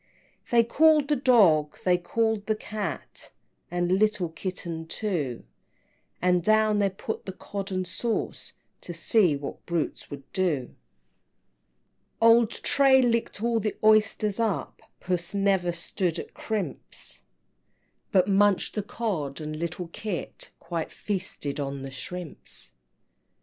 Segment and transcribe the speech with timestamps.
[0.47, 0.51] XV.
[0.51, 3.29] They called the Dog, they called the Cat,
[3.69, 5.43] And little Kitten too,
[6.19, 10.69] And down they put the Cod and sauce, To see what brutes would do.
[10.69, 10.73] XVI.
[12.19, 17.27] Old Tray licked all the oysters up, Puss never stood at crimps,
[18.11, 22.71] But munched the Cod and little Kit Quite feasted on the shrimps!